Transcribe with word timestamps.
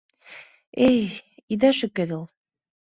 —Эй, 0.87 0.99
ида 1.51 1.69
шӱкедыл! 1.77 2.23